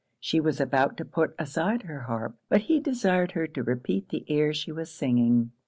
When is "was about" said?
0.39-0.97